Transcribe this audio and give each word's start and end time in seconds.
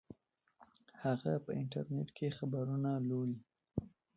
هغه 1.03 1.33
په 1.45 1.51
انټرنیټ 1.59 2.09
خبرونه 2.37 2.89
لولي 3.07 3.39